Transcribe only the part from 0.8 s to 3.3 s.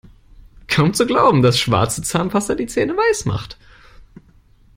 zu glauben, dass schwarze Zahnpasta die Zähne weiß